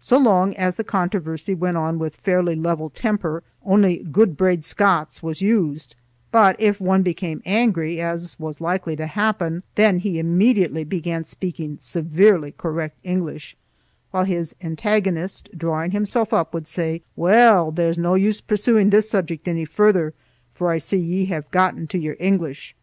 So 0.00 0.18
long 0.18 0.56
as 0.56 0.74
the 0.74 0.82
controversy 0.82 1.54
went 1.54 1.76
on 1.76 2.00
with 2.00 2.16
fairly 2.16 2.56
level 2.56 2.90
temper, 2.90 3.44
only 3.64 3.98
gude 3.98 4.36
braid 4.36 4.64
Scots 4.64 5.22
was 5.22 5.40
used, 5.40 5.94
but 6.32 6.56
if 6.58 6.80
one 6.80 7.04
became 7.04 7.40
angry, 7.44 8.00
as 8.00 8.36
was 8.40 8.60
likely 8.60 8.96
to 8.96 9.06
happen, 9.06 9.62
then 9.76 10.00
he 10.00 10.18
immediately 10.18 10.82
began 10.82 11.22
speaking 11.22 11.78
severely 11.78 12.50
correct 12.50 12.98
English, 13.04 13.56
while 14.10 14.24
his 14.24 14.52
antagonist, 14.60 15.48
drawing 15.56 15.92
himself 15.92 16.32
up, 16.32 16.52
would 16.52 16.66
say: 16.66 17.02
"Weel, 17.14 17.70
there's 17.70 17.96
na 17.96 18.14
use 18.14 18.40
pursuing 18.40 18.90
this 18.90 19.08
subject 19.08 19.46
ony 19.46 19.64
further, 19.64 20.12
for 20.54 20.70
I 20.70 20.78
see 20.78 20.98
ye 20.98 21.26
hae 21.26 21.42
gotten 21.52 21.86
to 21.86 21.98
your 22.00 22.16
English." 22.18 22.74